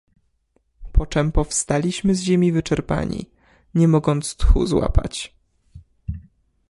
[0.91, 3.29] "Poczem powstaliśmy z ziemi wyczerpani,
[3.75, 5.35] nie mogąc tchu złapać."